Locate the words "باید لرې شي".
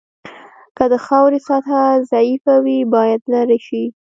2.93-3.83